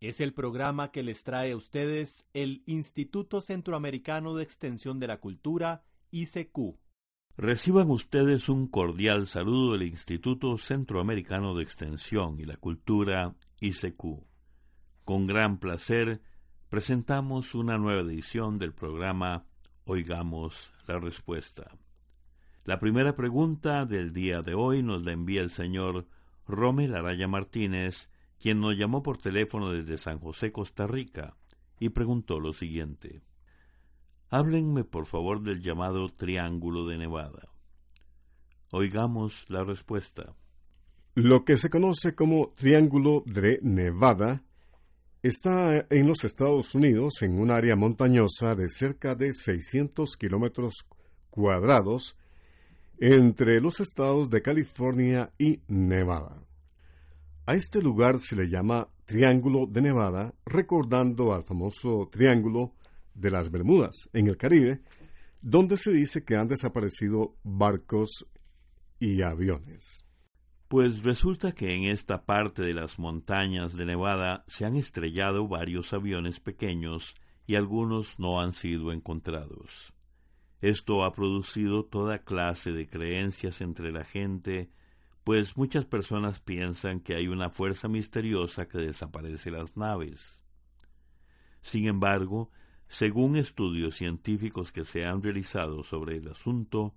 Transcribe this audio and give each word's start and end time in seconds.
Es 0.00 0.20
el 0.20 0.32
programa 0.32 0.92
que 0.92 1.02
les 1.02 1.24
trae 1.24 1.50
a 1.50 1.56
ustedes 1.56 2.24
el 2.32 2.62
Instituto 2.66 3.40
Centroamericano 3.40 4.36
de 4.36 4.44
Extensión 4.44 5.00
de 5.00 5.08
la 5.08 5.18
Cultura, 5.18 5.82
ICQ. 6.12 6.78
Reciban 7.36 7.90
ustedes 7.90 8.48
un 8.48 8.68
cordial 8.68 9.26
saludo 9.26 9.72
del 9.72 9.88
Instituto 9.88 10.56
Centroamericano 10.56 11.56
de 11.56 11.64
Extensión 11.64 12.38
y 12.38 12.44
la 12.44 12.56
Cultura, 12.56 13.34
ICQ. 13.60 14.24
Con 15.04 15.26
gran 15.26 15.58
placer 15.58 16.20
presentamos 16.68 17.56
una 17.56 17.76
nueva 17.76 18.02
edición 18.02 18.56
del 18.56 18.74
programa 18.74 19.46
Oigamos 19.84 20.72
la 20.86 21.00
Respuesta. 21.00 21.76
La 22.64 22.78
primera 22.78 23.16
pregunta 23.16 23.84
del 23.84 24.12
día 24.12 24.42
de 24.42 24.54
hoy 24.54 24.84
nos 24.84 25.02
la 25.02 25.10
envía 25.10 25.42
el 25.42 25.50
señor 25.50 26.06
Romel 26.46 26.94
Araya 26.94 27.26
Martínez, 27.26 28.08
quien 28.40 28.60
nos 28.60 28.76
llamó 28.76 29.02
por 29.02 29.18
teléfono 29.18 29.70
desde 29.70 29.98
San 29.98 30.18
José, 30.18 30.52
Costa 30.52 30.86
Rica, 30.86 31.36
y 31.80 31.90
preguntó 31.90 32.40
lo 32.40 32.52
siguiente. 32.52 33.22
Háblenme 34.30 34.84
por 34.84 35.06
favor 35.06 35.42
del 35.42 35.62
llamado 35.62 36.08
Triángulo 36.08 36.86
de 36.86 36.98
Nevada. 36.98 37.48
Oigamos 38.72 39.44
la 39.48 39.64
respuesta. 39.64 40.34
Lo 41.14 41.44
que 41.44 41.56
se 41.56 41.70
conoce 41.70 42.14
como 42.14 42.52
Triángulo 42.54 43.22
de 43.26 43.58
Nevada 43.62 44.42
está 45.22 45.86
en 45.90 46.06
los 46.06 46.24
Estados 46.24 46.74
Unidos 46.74 47.22
en 47.22 47.40
un 47.40 47.50
área 47.50 47.74
montañosa 47.74 48.54
de 48.54 48.68
cerca 48.68 49.14
de 49.14 49.32
600 49.32 50.16
kilómetros 50.16 50.86
cuadrados 51.30 52.16
entre 52.98 53.60
los 53.60 53.80
estados 53.80 54.28
de 54.30 54.42
California 54.42 55.32
y 55.38 55.60
Nevada. 55.68 56.47
A 57.48 57.54
este 57.54 57.80
lugar 57.80 58.18
se 58.18 58.36
le 58.36 58.46
llama 58.46 58.88
Triángulo 59.06 59.64
de 59.66 59.80
Nevada, 59.80 60.34
recordando 60.44 61.32
al 61.32 61.44
famoso 61.44 62.06
Triángulo 62.12 62.74
de 63.14 63.30
las 63.30 63.50
Bermudas 63.50 64.10
en 64.12 64.26
el 64.26 64.36
Caribe, 64.36 64.82
donde 65.40 65.78
se 65.78 65.90
dice 65.90 66.26
que 66.26 66.36
han 66.36 66.48
desaparecido 66.48 67.36
barcos 67.44 68.26
y 69.00 69.22
aviones. 69.22 70.04
Pues 70.68 71.02
resulta 71.02 71.52
que 71.52 71.74
en 71.74 71.84
esta 71.84 72.26
parte 72.26 72.60
de 72.60 72.74
las 72.74 72.98
montañas 72.98 73.74
de 73.74 73.86
Nevada 73.86 74.44
se 74.46 74.66
han 74.66 74.76
estrellado 74.76 75.48
varios 75.48 75.94
aviones 75.94 76.40
pequeños 76.40 77.14
y 77.46 77.54
algunos 77.54 78.18
no 78.18 78.42
han 78.42 78.52
sido 78.52 78.92
encontrados. 78.92 79.94
Esto 80.60 81.02
ha 81.02 81.14
producido 81.14 81.86
toda 81.86 82.18
clase 82.18 82.72
de 82.72 82.86
creencias 82.86 83.62
entre 83.62 83.90
la 83.90 84.04
gente, 84.04 84.68
pues 85.28 85.58
muchas 85.58 85.84
personas 85.84 86.40
piensan 86.40 87.00
que 87.00 87.14
hay 87.14 87.28
una 87.28 87.50
fuerza 87.50 87.86
misteriosa 87.86 88.66
que 88.66 88.78
desaparece 88.78 89.50
las 89.50 89.76
naves. 89.76 90.40
Sin 91.60 91.86
embargo, 91.86 92.50
según 92.88 93.36
estudios 93.36 93.94
científicos 93.94 94.72
que 94.72 94.86
se 94.86 95.04
han 95.04 95.22
realizado 95.22 95.84
sobre 95.84 96.16
el 96.16 96.28
asunto, 96.28 96.94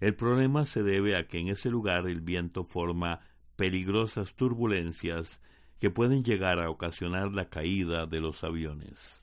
el 0.00 0.16
problema 0.16 0.66
se 0.66 0.82
debe 0.82 1.16
a 1.16 1.28
que 1.28 1.38
en 1.38 1.50
ese 1.50 1.70
lugar 1.70 2.08
el 2.08 2.20
viento 2.20 2.64
forma 2.64 3.20
peligrosas 3.54 4.34
turbulencias 4.34 5.40
que 5.78 5.90
pueden 5.90 6.24
llegar 6.24 6.58
a 6.58 6.70
ocasionar 6.70 7.30
la 7.30 7.48
caída 7.48 8.06
de 8.06 8.20
los 8.20 8.42
aviones. 8.42 9.22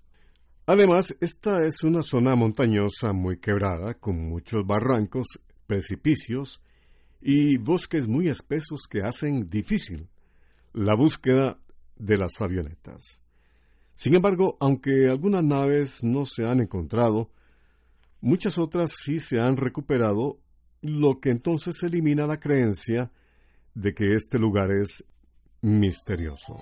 Además, 0.65 1.13
esta 1.19 1.65
es 1.65 1.83
una 1.83 2.01
zona 2.03 2.35
montañosa 2.35 3.11
muy 3.11 3.37
quebrada, 3.37 3.95
con 3.95 4.29
muchos 4.29 4.65
barrancos, 4.65 5.41
precipicios 5.67 6.61
y 7.27 7.57
bosques 7.57 8.07
muy 8.07 8.27
espesos 8.27 8.81
que 8.87 9.01
hacen 9.01 9.49
difícil 9.49 10.09
la 10.73 10.93
búsqueda 10.93 11.57
de 11.95 12.17
las 12.19 12.39
avionetas. 12.39 13.19
Sin 13.95 14.13
embargo, 14.13 14.57
aunque 14.59 15.09
algunas 15.09 15.43
naves 15.43 16.03
no 16.03 16.27
se 16.27 16.45
han 16.45 16.59
encontrado, 16.59 17.31
muchas 18.21 18.59
otras 18.59 18.93
sí 19.03 19.19
se 19.19 19.39
han 19.39 19.57
recuperado, 19.57 20.37
lo 20.81 21.19
que 21.19 21.31
entonces 21.31 21.81
elimina 21.81 22.27
la 22.27 22.39
creencia 22.39 23.11
de 23.73 23.95
que 23.95 24.13
este 24.13 24.37
lugar 24.37 24.69
es 24.69 25.03
misterioso. 25.61 26.61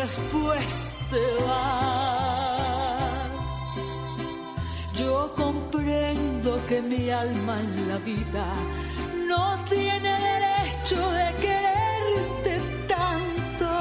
después 0.00 0.90
te 1.10 1.24
vas. 1.44 3.30
Yo 5.00 5.32
comprendo 5.34 6.50
que 6.68 6.80
mi 6.82 7.10
alma 7.10 7.60
en 7.60 7.88
la 7.88 7.98
vida 7.98 8.46
no 9.28 9.44
tiene 9.74 10.12
derecho 10.30 10.98
de 11.18 11.26
quererte 11.44 12.54
tanto. 12.94 13.72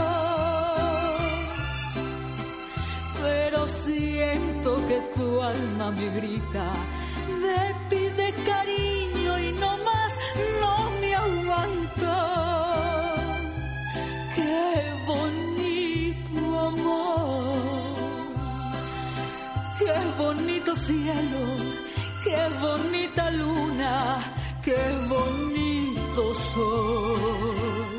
Pero 3.22 3.68
siento 3.68 4.70
que 4.88 4.98
tu 5.16 5.42
alma 5.42 5.92
me 5.92 6.08
grita, 6.20 6.66
me 7.44 7.60
pide 7.90 8.34
cariño 8.52 9.32
y 9.48 9.52
no 9.54 9.72
más 9.90 10.12
no 10.62 10.74
me 11.00 11.16
aguanto. 11.16 12.14
Qué 14.36 14.94
bonito 15.08 15.23
qué 19.84 20.24
bonito 20.24 20.76
cielo, 20.76 21.44
qué 22.24 22.40
bonita 22.62 23.30
luna 23.32 24.34
qué 24.64 24.84
bonito 25.10 26.34
soy. 26.34 27.94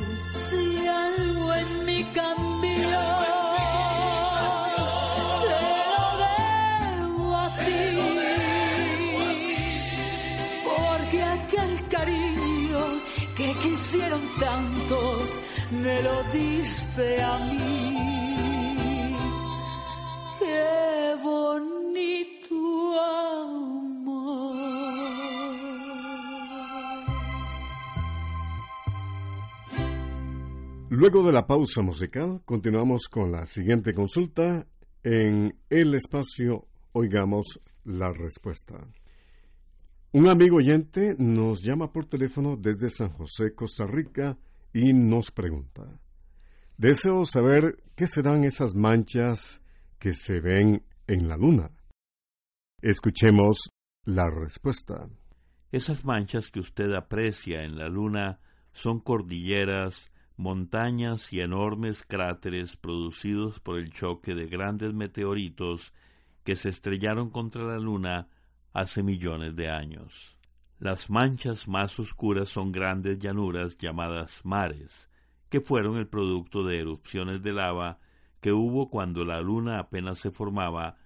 Si 0.48 0.86
algo 0.86 1.54
en 1.54 1.84
mi 1.84 2.04
cambió, 2.04 3.00
que 13.36 13.52
quisieron 13.62 14.22
tantos, 14.38 15.38
me 15.70 16.02
lo 16.02 16.22
diste 16.32 17.22
a 17.22 17.38
mí. 17.38 19.16
Qué 20.38 21.16
bonito 21.22 21.63
Luego 30.96 31.26
de 31.26 31.32
la 31.32 31.44
pausa 31.44 31.82
musical, 31.82 32.43
continuamos 32.44 33.08
con 33.08 33.32
la 33.32 33.46
siguiente 33.46 33.93
consulta 33.93 34.64
en 35.02 35.58
el 35.69 35.93
espacio 35.96 36.69
Oigamos 36.93 37.58
la 37.82 38.12
Respuesta. 38.12 38.76
Un 40.12 40.29
amigo 40.29 40.58
oyente 40.58 41.17
nos 41.19 41.64
llama 41.64 41.91
por 41.91 42.06
teléfono 42.06 42.56
desde 42.56 42.91
San 42.91 43.08
José, 43.08 43.56
Costa 43.56 43.88
Rica, 43.88 44.38
y 44.73 44.93
nos 44.93 45.32
pregunta, 45.32 45.99
deseo 46.76 47.25
saber 47.25 47.82
qué 47.96 48.06
serán 48.06 48.44
esas 48.44 48.76
manchas 48.76 49.61
que 49.99 50.12
se 50.12 50.38
ven 50.38 50.85
en 51.08 51.26
la 51.29 51.37
luna. 51.37 51.73
Escuchemos 52.81 53.69
la 54.05 54.31
respuesta. 54.31 55.08
Esas 55.73 56.05
manchas 56.05 56.52
que 56.52 56.61
usted 56.61 56.93
aprecia 56.93 57.64
en 57.64 57.79
la 57.79 57.88
luna 57.88 58.38
son 58.73 59.00
cordilleras, 59.00 60.12
montañas 60.36 61.32
y 61.32 61.40
enormes 61.40 62.02
cráteres 62.02 62.76
producidos 62.76 63.60
por 63.60 63.78
el 63.78 63.92
choque 63.92 64.34
de 64.34 64.46
grandes 64.46 64.92
meteoritos 64.92 65.92
que 66.42 66.56
se 66.56 66.69
estrellaron 66.69 67.31
contra 67.31 67.64
la 67.64 67.78
luna 67.78 68.28
hace 68.72 69.02
millones 69.02 69.54
de 69.56 69.70
años. 69.70 70.36
Las 70.78 71.08
manchas 71.08 71.69
más 71.69 71.98
oscuras 71.98 72.48
son 72.48 72.72
grandes 72.72 73.19
llanuras 73.19 73.78
llamadas 73.78 74.40
mares, 74.44 75.08
que 75.48 75.60
fueron 75.60 75.96
el 75.96 76.08
producto 76.08 76.64
de 76.64 76.81
erupciones 76.81 77.42
de 77.42 77.52
lava 77.52 77.98
que 78.40 78.52
hubo 78.52 78.90
cuando 78.90 79.25
la 79.25 79.40
luna 79.40 79.78
apenas 79.78 80.19
se 80.19 80.31
formaba 80.31 80.96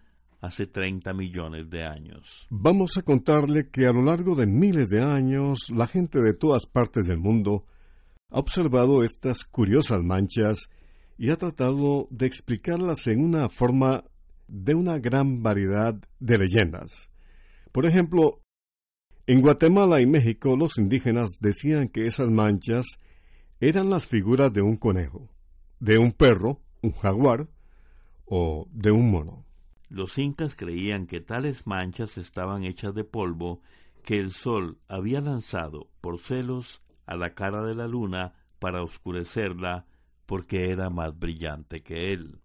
hace 0.41 0.67
30 0.67 1.13
millones 1.13 1.69
de 1.69 1.85
años. 1.85 2.47
Vamos 2.51 2.97
a 2.97 3.03
contarle 3.03 3.69
que 3.71 3.87
a 3.87 3.93
lo 3.93 4.03
largo 4.03 4.35
de 4.35 4.47
miles 4.47 4.89
de 4.89 5.03
años 5.03 5.71
la 5.71 5.87
gente 5.87 6.21
de 6.21 6.33
todas 6.33 6.67
partes 6.67 7.07
del 7.07 7.19
mundo 7.19 7.65
ha 8.31 8.39
observado 8.39 9.03
estas 9.03 9.45
curiosas 9.45 10.03
manchas 10.03 10.69
y 11.17 11.31
ha 11.31 11.37
tratado 11.37 12.09
de 12.11 12.27
explicarlas 12.27 13.07
en 13.07 13.25
una 13.25 13.49
forma 13.49 14.05
de 14.47 14.75
una 14.75 14.99
gran 14.99 15.43
variedad 15.43 15.95
de 16.21 16.39
leyendas. 16.39 17.11
Por 17.73 17.87
ejemplo, 17.87 18.43
en 19.27 19.41
Guatemala 19.41 20.01
y 20.01 20.07
México 20.07 20.57
los 20.57 20.79
indígenas 20.79 21.39
decían 21.41 21.89
que 21.89 22.07
esas 22.07 22.31
manchas 22.31 22.87
eran 23.61 23.91
las 23.91 24.07
figuras 24.07 24.53
de 24.53 24.63
un 24.63 24.77
conejo, 24.77 25.29
de 25.81 25.99
un 25.99 26.13
perro, 26.13 26.61
un 26.83 26.93
jaguar 26.93 27.49
o 28.27 28.69
de 28.73 28.91
un 28.91 29.11
mono. 29.11 29.45
Los 29.89 30.19
incas 30.19 30.55
creían 30.55 31.07
que 31.07 31.21
tales 31.21 31.67
manchas 31.67 32.19
estaban 32.19 32.65
hechas 32.65 32.95
de 32.95 33.05
polvo 33.05 33.63
que 34.05 34.19
el 34.19 34.33
sol 34.33 34.79
había 34.87 35.21
lanzado 35.21 35.89
por 36.01 36.19
celos 36.19 36.83
a 37.09 37.17
la 37.17 37.35
cara 37.35 37.65
de 37.65 37.75
la 37.75 37.89
luna 37.89 38.35
para 38.59 38.83
oscurecerla 38.83 39.87
porque 40.27 40.71
era 40.71 40.91
más 40.91 41.19
brillante 41.19 41.83
que 41.83 42.13
él. 42.13 42.43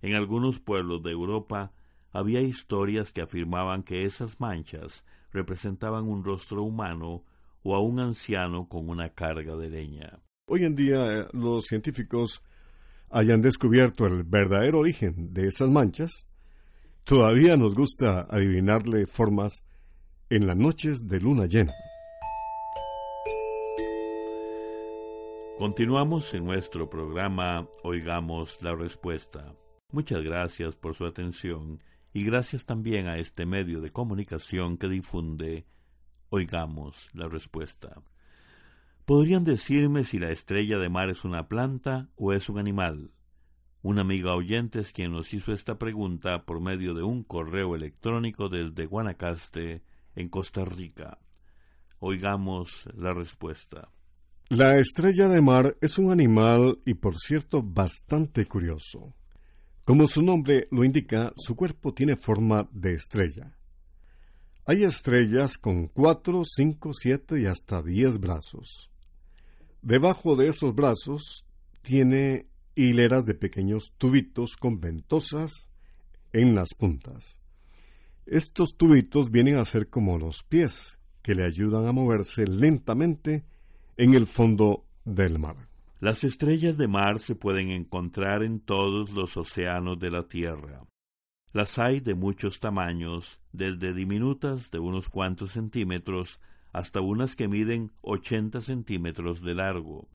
En 0.00 0.14
algunos 0.14 0.58
pueblos 0.58 1.02
de 1.02 1.10
Europa 1.10 1.72
había 2.10 2.40
historias 2.40 3.12
que 3.12 3.20
afirmaban 3.20 3.82
que 3.82 4.04
esas 4.04 4.40
manchas 4.40 5.04
representaban 5.32 6.08
un 6.08 6.24
rostro 6.24 6.62
humano 6.62 7.24
o 7.62 7.76
a 7.76 7.80
un 7.80 8.00
anciano 8.00 8.68
con 8.68 8.88
una 8.88 9.10
carga 9.10 9.54
de 9.54 9.68
leña. 9.68 10.18
Hoy 10.46 10.64
en 10.64 10.74
día 10.74 11.20
eh, 11.20 11.26
los 11.32 11.66
científicos 11.66 12.42
hayan 13.10 13.42
descubierto 13.42 14.06
el 14.06 14.24
verdadero 14.24 14.78
origen 14.78 15.34
de 15.34 15.48
esas 15.48 15.68
manchas, 15.68 16.26
todavía 17.04 17.58
nos 17.58 17.74
gusta 17.74 18.26
adivinarle 18.30 19.06
formas 19.06 19.62
en 20.30 20.46
las 20.46 20.56
noches 20.56 21.06
de 21.06 21.20
luna 21.20 21.46
llena. 21.46 21.74
Continuamos 25.58 26.34
en 26.34 26.44
nuestro 26.44 26.90
programa 26.90 27.68
Oigamos 27.84 28.60
la 28.60 28.74
Respuesta. 28.74 29.54
Muchas 29.92 30.24
gracias 30.24 30.74
por 30.74 30.96
su 30.96 31.06
atención 31.06 31.80
y 32.12 32.24
gracias 32.24 32.66
también 32.66 33.06
a 33.06 33.18
este 33.18 33.46
medio 33.46 33.80
de 33.80 33.92
comunicación 33.92 34.76
que 34.76 34.88
difunde 34.88 35.64
Oigamos 36.30 37.08
la 37.12 37.28
Respuesta. 37.28 38.02
¿Podrían 39.04 39.44
decirme 39.44 40.02
si 40.02 40.18
la 40.18 40.32
estrella 40.32 40.76
de 40.78 40.88
mar 40.88 41.08
es 41.08 41.24
una 41.24 41.46
planta 41.46 42.08
o 42.16 42.32
es 42.32 42.48
un 42.48 42.58
animal? 42.58 43.12
Una 43.80 44.00
amiga 44.00 44.34
oyente 44.34 44.80
es 44.80 44.90
quien 44.90 45.12
nos 45.12 45.32
hizo 45.32 45.52
esta 45.52 45.78
pregunta 45.78 46.46
por 46.46 46.60
medio 46.60 46.94
de 46.94 47.04
un 47.04 47.22
correo 47.22 47.76
electrónico 47.76 48.48
desde 48.48 48.86
Guanacaste, 48.86 49.84
en 50.16 50.28
Costa 50.28 50.64
Rica. 50.64 51.18
Oigamos 52.00 52.86
la 52.92 53.14
respuesta. 53.14 53.93
La 54.50 54.78
estrella 54.78 55.26
de 55.26 55.40
mar 55.40 55.74
es 55.80 55.98
un 55.98 56.12
animal 56.12 56.78
y 56.84 56.92
por 56.94 57.18
cierto 57.18 57.62
bastante 57.62 58.44
curioso. 58.44 59.14
Como 59.84 60.06
su 60.06 60.22
nombre 60.22 60.68
lo 60.70 60.84
indica, 60.84 61.32
su 61.34 61.56
cuerpo 61.56 61.94
tiene 61.94 62.16
forma 62.16 62.68
de 62.70 62.92
estrella. 62.92 63.56
Hay 64.66 64.84
estrellas 64.84 65.56
con 65.56 65.88
cuatro, 65.88 66.42
cinco, 66.44 66.92
siete 66.92 67.40
y 67.40 67.46
hasta 67.46 67.82
diez 67.82 68.18
brazos. 68.20 68.90
Debajo 69.80 70.36
de 70.36 70.48
esos 70.48 70.74
brazos 70.74 71.46
tiene 71.80 72.46
hileras 72.74 73.24
de 73.24 73.34
pequeños 73.34 73.94
tubitos 73.96 74.56
con 74.56 74.78
ventosas 74.78 75.68
en 76.34 76.54
las 76.54 76.74
puntas. 76.74 77.38
Estos 78.26 78.76
tubitos 78.76 79.30
vienen 79.30 79.56
a 79.56 79.64
ser 79.64 79.88
como 79.88 80.18
los 80.18 80.42
pies 80.42 80.98
que 81.22 81.34
le 81.34 81.46
ayudan 81.46 81.86
a 81.86 81.92
moverse 81.92 82.46
lentamente 82.46 83.44
en 83.96 84.14
el 84.14 84.26
fondo 84.26 84.86
del 85.04 85.38
mar. 85.38 85.68
Las 86.00 86.24
estrellas 86.24 86.76
de 86.76 86.88
mar 86.88 87.20
se 87.20 87.34
pueden 87.34 87.70
encontrar 87.70 88.42
en 88.42 88.60
todos 88.60 89.10
los 89.10 89.36
océanos 89.36 89.98
de 89.98 90.10
la 90.10 90.24
Tierra. 90.24 90.84
Las 91.52 91.78
hay 91.78 92.00
de 92.00 92.14
muchos 92.14 92.58
tamaños, 92.58 93.40
desde 93.52 93.94
diminutas 93.94 94.70
de 94.70 94.80
unos 94.80 95.08
cuantos 95.08 95.52
centímetros 95.52 96.40
hasta 96.72 97.00
unas 97.00 97.36
que 97.36 97.46
miden 97.46 97.92
ochenta 98.00 98.60
centímetros 98.60 99.40
de 99.42 99.54
largo. 99.54 100.08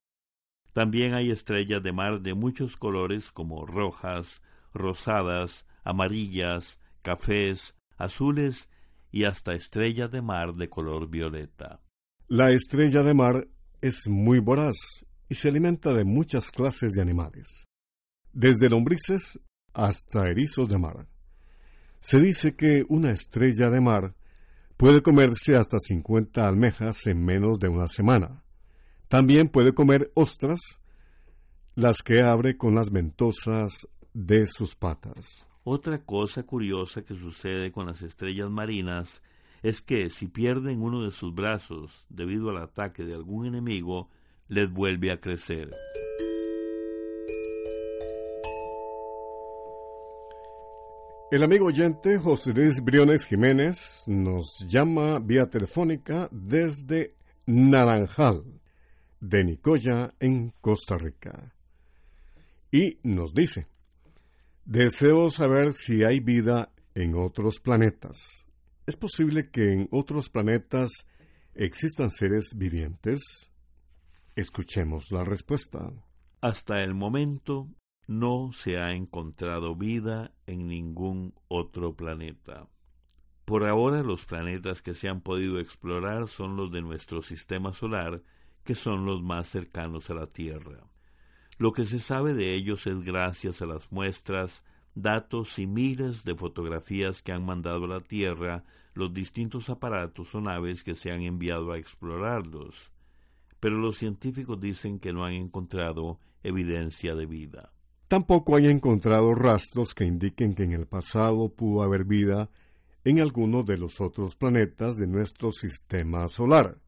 También 0.74 1.14
hay 1.14 1.32
estrellas 1.32 1.82
de 1.82 1.94
mar 1.94 2.22
de 2.22 2.34
muchos 2.34 2.76
colores 2.76 3.32
como 3.32 3.66
rojas, 3.66 4.42
rosadas, 4.74 5.66
amarillas, 5.84 6.80
cafés, 7.02 7.76
azules 7.96 8.70
y 9.12 9.24
hasta 9.24 9.56
estrellas 9.56 10.12
de 10.12 10.22
mar 10.22 10.56
de 10.56 10.70
color 10.70 11.10
violeta. 11.10 11.80
La 12.28 12.52
estrella 12.52 13.02
de 13.02 13.14
mar 13.14 13.48
es 13.82 14.08
muy 14.08 14.40
voraz 14.40 14.76
y 15.28 15.36
se 15.36 15.50
alimenta 15.50 15.94
de 15.94 16.04
muchas 16.04 16.52
clases 16.52 16.94
de 16.94 17.02
animales, 17.02 17.68
desde 18.34 18.70
lombrices 18.70 19.40
hasta 19.74 20.28
erizos 20.28 20.68
de 20.70 20.78
mar. 20.78 21.08
Se 22.00 22.20
dice 22.20 22.56
que 22.56 22.86
una 22.90 23.12
estrella 23.12 23.70
de 23.70 23.82
mar 23.82 24.16
puede 24.78 25.02
comerse 25.02 25.56
hasta 25.56 25.78
50 25.80 26.48
almejas 26.48 27.06
en 27.08 27.24
menos 27.24 27.60
de 27.60 27.68
una 27.68 27.88
semana. 27.88 28.44
También 29.08 29.50
puede 29.50 29.74
comer 29.74 30.12
ostras, 30.16 30.60
las 31.76 32.02
que 32.02 32.22
abre 32.22 32.58
con 32.58 32.76
las 32.76 32.92
ventosas 32.92 33.88
de 34.14 34.46
sus 34.46 34.76
patas. 34.76 35.46
Otra 35.64 36.04
cosa 36.04 36.44
curiosa 36.44 37.04
que 37.04 37.16
sucede 37.16 37.72
con 37.72 37.86
las 37.88 38.02
estrellas 38.02 38.50
marinas 38.50 39.22
es 39.64 39.82
que 39.82 40.10
si 40.10 40.28
pierden 40.28 40.82
uno 40.82 41.04
de 41.04 41.12
sus 41.12 41.34
brazos 41.34 42.06
debido 42.10 42.50
al 42.50 42.58
ataque 42.58 43.04
de 43.04 43.14
algún 43.14 43.46
enemigo, 43.46 44.10
les 44.48 44.72
vuelve 44.72 45.12
a 45.12 45.20
crecer. 45.20 45.70
El 51.32 51.44
amigo 51.44 51.68
oyente 51.68 52.18
José 52.18 52.54
Luis 52.54 52.84
Briones 52.84 53.28
Jiménez 53.28 54.04
nos 54.08 54.66
llama 54.68 55.20
vía 55.20 55.48
telefónica 55.48 56.28
desde 56.32 57.14
Naranjal, 57.46 58.44
de 59.20 59.44
Nicoya, 59.44 60.12
en 60.20 60.54
Costa 60.60 60.98
Rica. 60.98 61.54
Y 62.72 62.98
nos 63.04 63.36
dice, 63.36 63.68
deseo 64.66 65.30
saber 65.30 65.74
si 65.74 66.04
hay 66.04 66.20
vida 66.20 66.72
en 66.96 67.14
otros 67.14 67.60
planetas. 67.60 68.39
¿Es 68.90 68.98
posible 68.98 69.52
que 69.52 69.72
en 69.72 69.88
otros 69.92 70.32
planetas 70.32 70.90
existan 71.54 72.10
seres 72.10 72.56
vivientes? 72.56 73.20
Escuchemos 74.36 75.12
la 75.12 75.24
respuesta. 75.24 75.92
Hasta 76.42 76.82
el 76.82 76.96
momento 76.96 77.68
no 78.08 78.50
se 78.52 78.80
ha 78.80 78.94
encontrado 78.94 79.76
vida 79.76 80.34
en 80.48 80.66
ningún 80.66 81.36
otro 81.48 81.96
planeta. 81.96 82.68
Por 83.46 83.68
ahora 83.68 84.02
los 84.02 84.26
planetas 84.26 84.82
que 84.82 84.96
se 84.96 85.08
han 85.08 85.22
podido 85.22 85.60
explorar 85.60 86.28
son 86.28 86.56
los 86.56 86.72
de 86.72 86.82
nuestro 86.82 87.22
sistema 87.22 87.74
solar, 87.74 88.24
que 88.64 88.74
son 88.74 89.06
los 89.06 89.22
más 89.22 89.50
cercanos 89.50 90.10
a 90.10 90.16
la 90.16 90.26
Tierra. 90.26 90.84
Lo 91.60 91.74
que 91.74 91.86
se 91.86 92.00
sabe 92.00 92.34
de 92.34 92.56
ellos 92.56 92.88
es 92.88 93.00
gracias 93.02 93.62
a 93.62 93.68
las 93.68 93.92
muestras 93.92 94.64
datos 94.96 95.60
y 95.60 95.68
miles 95.68 96.24
de 96.24 96.36
fotografías 96.36 97.22
que 97.22 97.32
han 97.32 97.46
mandado 97.46 97.86
a 97.86 97.88
la 97.88 98.02
Tierra 98.02 98.64
los 98.94 99.14
distintos 99.14 99.70
aparatos 99.70 100.34
o 100.36 100.42
naves 100.42 100.84
que 100.84 100.96
se 100.96 101.12
han 101.12 101.22
enviado 101.22 101.72
a 101.72 101.78
explorarlos. 101.78 102.92
Pero 103.60 103.78
los 103.78 103.98
científicos 103.98 104.60
dicen 104.60 105.00
que 105.00 105.14
no 105.14 105.26
han 105.26 105.34
encontrado 105.34 106.18
evidencia 106.44 107.16
de 107.16 107.26
vida. 107.26 107.72
Tampoco 108.08 108.56
hay 108.56 108.66
encontrado 108.68 109.36
rastros 109.36 109.94
que 109.94 110.06
indiquen 110.06 110.56
que 110.56 110.64
en 110.64 110.72
el 110.72 110.88
pasado 110.88 111.50
pudo 111.50 111.84
haber 111.84 112.06
vida 112.06 112.50
en 113.04 113.20
alguno 113.20 113.64
de 113.64 113.78
los 113.78 114.02
otros 114.02 114.36
planetas 114.36 114.98
de 114.98 115.08
nuestro 115.08 115.52
sistema 115.52 116.28
solar. 116.28 116.80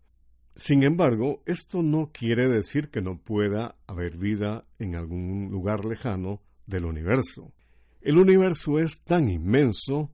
Sin 0.56 0.84
embargo, 0.84 1.42
esto 1.46 1.82
no 1.82 2.12
quiere 2.12 2.50
decir 2.50 2.90
que 2.90 3.02
no 3.02 3.18
pueda 3.18 3.76
haber 3.88 4.18
vida 4.18 4.66
en 4.80 4.96
algún 4.96 5.50
lugar 5.50 5.86
lejano 5.86 6.42
del 6.66 6.86
universo. 6.86 7.54
El 8.02 8.18
universo 8.18 8.80
es 8.80 9.04
tan 9.04 9.30
inmenso 9.30 10.12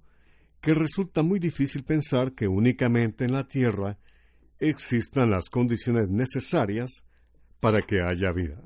que 0.59 0.73
resulta 0.73 1.23
muy 1.23 1.39
difícil 1.39 1.85
pensar 1.85 2.33
que 2.33 2.49
únicamente 2.49 3.23
en 3.23 3.31
la 3.31 3.47
Tierra 3.47 3.97
existan 4.59 5.29
las 5.29 5.49
condiciones 5.49 6.09
necesarias 6.09 7.05
para 7.61 7.81
que 7.83 8.01
haya 8.01 8.33
vida. 8.33 8.61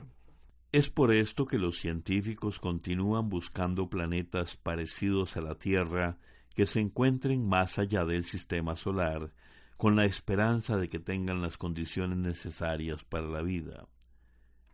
Es 0.71 0.89
por 0.89 1.13
esto 1.13 1.45
que 1.45 1.59
los 1.59 1.79
científicos 1.79 2.59
continúan 2.59 3.29
buscando 3.29 3.89
planetas 3.89 4.57
parecidos 4.57 5.37
a 5.37 5.41
la 5.41 5.53
Tierra 5.53 6.17
que 6.55 6.65
se 6.65 6.79
encuentren 6.79 7.47
más 7.47 7.77
allá 7.77 8.05
del 8.05 8.25
sistema 8.25 8.75
solar, 8.75 9.33
con 9.77 9.95
la 9.95 10.05
esperanza 10.05 10.77
de 10.77 10.89
que 10.89 10.99
tengan 10.99 11.41
las 11.43 11.57
condiciones 11.57 12.17
necesarias 12.17 13.03
para 13.03 13.27
la 13.27 13.43
vida. 13.43 13.87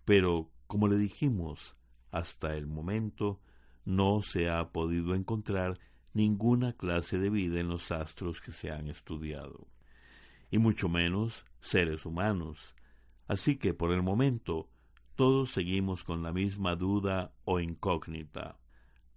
Pero, 0.05 0.51
como 0.67 0.87
le 0.87 0.97
dijimos, 0.97 1.75
hasta 2.11 2.55
el 2.55 2.67
momento 2.67 3.41
no 3.87 4.21
se 4.21 4.49
ha 4.49 4.73
podido 4.73 5.15
encontrar 5.15 5.79
ninguna 6.13 6.73
clase 6.73 7.19
de 7.19 7.29
vida 7.29 7.61
en 7.61 7.69
los 7.69 7.89
astros 7.89 8.41
que 8.41 8.51
se 8.51 8.69
han 8.69 8.89
estudiado, 8.89 9.65
y 10.51 10.57
mucho 10.57 10.89
menos 10.89 11.45
seres 11.61 12.05
humanos. 12.05 12.75
Así 13.29 13.55
que 13.55 13.73
por 13.73 13.93
el 13.93 14.03
momento 14.03 14.67
todos 15.15 15.51
seguimos 15.53 16.03
con 16.03 16.21
la 16.21 16.33
misma 16.33 16.75
duda 16.75 17.31
o 17.45 17.61
incógnita. 17.61 18.59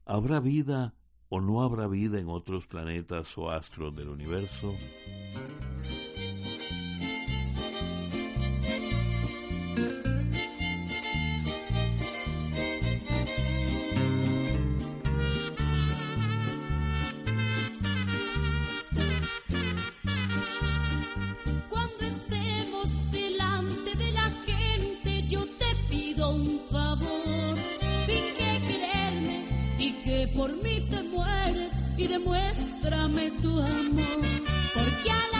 ¿Habrá 0.06 0.38
vida 0.38 0.94
o 1.28 1.40
no 1.40 1.64
habrá 1.64 1.88
vida 1.88 2.20
en 2.20 2.28
otros 2.28 2.68
planetas 2.68 3.36
o 3.36 3.50
astros 3.50 3.96
del 3.96 4.08
universo? 4.08 4.76
demuéstrame 32.10 33.30
tu 33.40 33.48
amor, 33.48 34.20
porque 34.74 35.10
a 35.10 35.39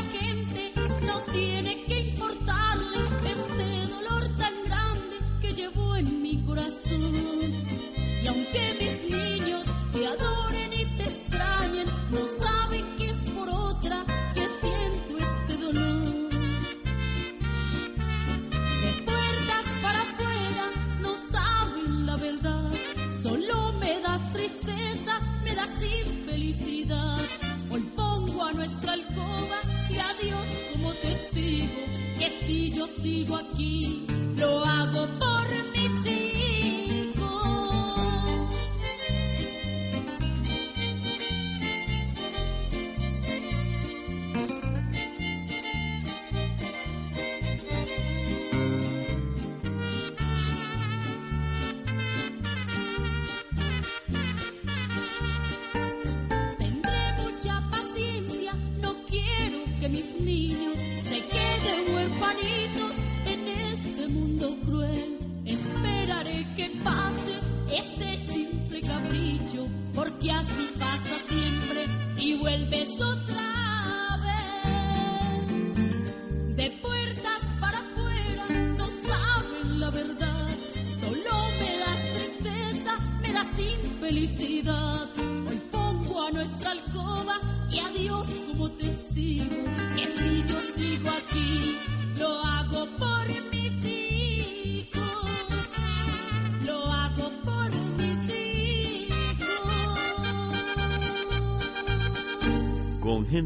Con 62.40 62.79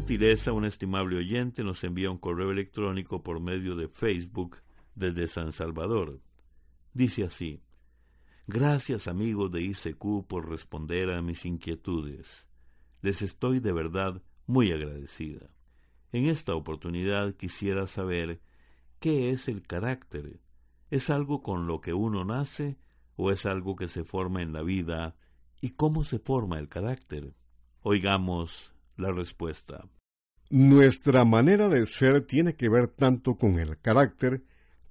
gentileza, 0.05 0.53
un 0.53 0.65
estimable 0.65 1.17
oyente 1.17 1.63
nos 1.63 1.83
envía 1.83 2.11
un 2.11 2.19
correo 2.19 2.51
electrónico 2.51 3.23
por 3.23 3.39
medio 3.39 3.75
de 3.75 3.87
Facebook 3.87 4.57
desde 4.93 5.27
San 5.27 5.51
Salvador. 5.51 6.21
Dice 6.93 7.23
así, 7.23 7.63
Gracias 8.45 9.07
amigos 9.07 9.51
de 9.51 9.63
ICQ 9.63 10.27
por 10.27 10.47
responder 10.47 11.09
a 11.09 11.23
mis 11.23 11.43
inquietudes. 11.43 12.45
Les 13.01 13.23
estoy 13.23 13.59
de 13.59 13.71
verdad 13.71 14.21
muy 14.45 14.71
agradecida. 14.71 15.49
En 16.11 16.29
esta 16.29 16.53
oportunidad 16.53 17.33
quisiera 17.33 17.87
saber 17.87 18.39
qué 18.99 19.31
es 19.31 19.47
el 19.47 19.63
carácter. 19.63 20.39
¿Es 20.91 21.09
algo 21.09 21.41
con 21.41 21.65
lo 21.65 21.81
que 21.81 21.95
uno 21.95 22.23
nace 22.25 22.77
o 23.15 23.31
es 23.31 23.47
algo 23.47 23.75
que 23.75 23.87
se 23.87 24.03
forma 24.03 24.43
en 24.43 24.53
la 24.53 24.61
vida? 24.61 25.15
¿Y 25.61 25.71
cómo 25.71 26.03
se 26.03 26.19
forma 26.19 26.59
el 26.59 26.69
carácter? 26.69 27.33
Oigamos 27.81 28.74
la 28.97 29.11
respuesta. 29.11 29.87
Nuestra 30.49 31.25
manera 31.25 31.69
de 31.69 31.85
ser 31.85 32.25
tiene 32.25 32.55
que 32.55 32.69
ver 32.69 32.87
tanto 32.87 33.35
con 33.35 33.59
el 33.59 33.79
carácter 33.79 34.43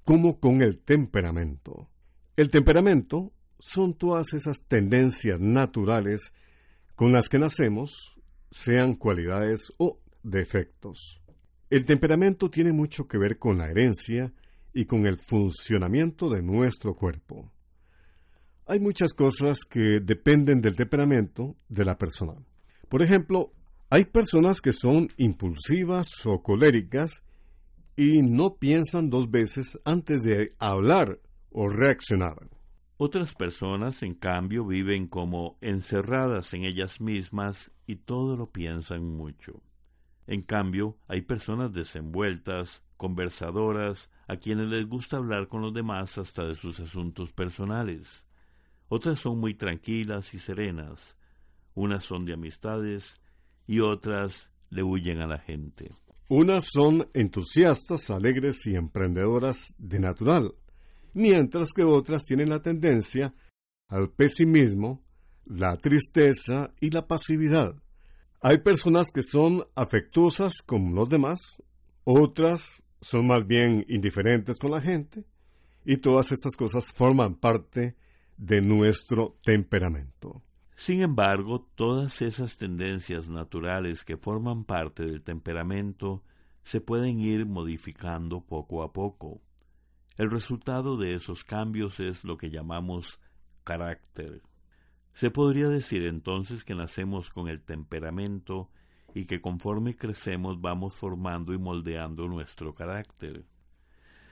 como 0.05 0.41
con 0.41 0.63
el 0.63 0.81
temperamento. 0.81 1.89
El 2.37 2.51
temperamento 2.51 3.33
son 3.59 3.95
todas 3.95 4.35
esas 4.35 4.59
tendencias 4.67 5.41
naturales 5.41 6.33
con 6.95 7.13
las 7.13 7.29
que 7.29 7.39
nacemos, 7.39 8.17
sean 8.51 8.95
cualidades 8.95 9.73
o 9.79 10.01
defectos. 10.23 11.21
El 11.71 11.85
temperamento 11.85 12.51
tiene 12.51 12.73
mucho 12.73 13.09
que 13.09 13.19
ver 13.19 13.39
con 13.39 13.59
la 13.59 13.71
herencia 13.71 14.33
y 14.73 14.85
con 14.85 15.07
el 15.07 15.19
funcionamiento 15.19 16.29
de 16.29 16.43
nuestro 16.43 16.95
cuerpo. 16.95 17.51
Hay 18.67 18.81
muchas 18.81 19.13
cosas 19.13 19.59
que 19.69 20.01
dependen 20.01 20.61
del 20.61 20.77
temperamento 20.77 21.57
de 21.69 21.85
la 21.85 21.97
persona. 21.97 22.35
Por 22.89 23.03
ejemplo, 23.03 23.53
hay 23.95 24.07
personas 24.07 24.61
que 24.61 24.73
son 24.73 25.09
impulsivas 25.19 26.09
o 26.27 26.43
coléricas 26.43 27.23
y 27.95 28.23
no 28.23 28.57
piensan 28.57 29.09
dos 29.09 29.31
veces 29.31 29.79
antes 29.85 30.25
de 30.25 30.57
hablar 30.59 31.21
o 31.53 31.69
reaccionar. 31.69 32.51
Otras 32.97 33.35
personas, 33.35 34.03
en 34.03 34.15
cambio, 34.15 34.67
viven 34.67 35.07
como 35.07 35.59
encerradas 35.61 36.55
en 36.55 36.65
ellas 36.65 37.01
mismas 37.01 37.71
y 37.87 37.95
todo 37.95 38.37
lo 38.37 38.51
piensan 38.51 39.05
mucho. 39.05 39.63
En 40.27 40.43
cambio, 40.43 40.99
hay 41.07 41.23
personas 41.23 41.73
desenvueltas, 41.73 42.83
conversadoras, 42.97 44.11
a 44.27 44.39
quienes 44.39 44.71
les 44.71 44.89
gusta 44.89 45.19
hablar 45.19 45.47
con 45.47 45.63
los 45.63 45.73
demás 45.73 46.19
hasta 46.19 46.45
de 46.49 46.57
sus 46.57 46.81
asuntos 46.81 47.31
personales. 47.33 48.25
Otras 48.89 49.21
son 49.21 49.39
muy 49.39 49.55
tranquilas 49.55 50.35
y 50.35 50.41
serenas. 50.41 51.17
Unas 51.75 52.03
son 52.03 52.25
de 52.25 52.33
amistades 52.33 53.21
y 53.67 53.81
otras 53.81 54.51
le 54.71 54.83
huyen 54.83 55.21
a 55.21 55.27
la 55.27 55.39
gente. 55.39 55.91
Unas 56.29 56.67
son 56.73 57.09
entusiastas, 57.15 58.11
alegres 58.11 58.67
y 58.67 58.75
emprendedoras 58.75 59.75
de 59.79 60.01
natural, 60.01 60.55
mientras 61.13 61.73
que 61.73 61.85
otras 61.85 62.25
tienen 62.25 62.51
la 62.51 62.63
tendencia 62.63 63.35
al 63.89 64.11
pesimismo, 64.11 65.03
la 65.45 65.77
tristeza 65.77 66.73
y 66.81 66.91
la 66.91 67.07
pasividad. 67.07 67.75
Hay 68.41 68.59
personas 68.59 69.11
que 69.13 69.23
son 69.23 69.65
afectuosas 69.75 70.63
con 70.63 70.95
los 70.95 71.09
demás, 71.09 71.63
otras 72.05 72.83
son 73.01 73.27
más 73.27 73.47
bien 73.47 73.85
indiferentes 73.89 74.59
con 74.59 74.71
la 74.71 74.81
gente, 74.81 75.25
y 75.85 75.99
todas 75.99 76.33
estas 76.33 76.57
cosas 76.57 76.93
forman 76.93 77.35
parte 77.35 77.97
de 78.37 78.61
nuestro 78.61 79.37
temperamento. 79.45 80.43
Sin 80.77 81.03
embargo, 81.03 81.69
todas 81.75 82.21
esas 82.21 82.57
tendencias 82.57 83.29
naturales 83.29 84.05
que 84.05 84.17
forman 84.17 84.65
parte 84.65 85.05
del 85.05 85.23
temperamento 85.23 86.23
se 86.65 86.81
pueden 86.81 87.21
ir 87.21 87.47
modificando 87.47 88.41
poco 88.41 88.83
a 88.83 88.93
poco. 88.93 89.41
El 90.17 90.31
resultado 90.31 90.97
de 90.97 91.15
esos 91.15 91.45
cambios 91.45 92.01
es 92.01 92.25
lo 92.25 92.37
que 92.37 92.51
llamamos 92.51 93.21
carácter. 93.63 94.43
Se 95.13 95.31
podría 95.31 95.69
decir 95.69 96.05
entonces 96.05 96.65
que 96.65 96.75
nacemos 96.75 97.31
con 97.31 97.49
el 97.49 97.63
temperamento 97.63 98.71
y 99.15 99.27
que 99.27 99.41
conforme 99.41 99.97
crecemos 99.97 100.61
vamos 100.61 100.95
formando 100.95 101.55
y 101.55 101.59
moldeando 101.59 102.27
nuestro 102.27 102.75
carácter. 102.75 103.45